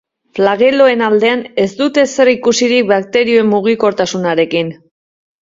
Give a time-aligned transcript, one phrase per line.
[0.37, 4.75] Flageloen aldean, ez dute zer ikusirik bakterioen mugikortasunarekin.